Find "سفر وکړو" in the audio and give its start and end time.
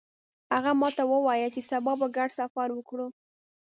2.39-3.07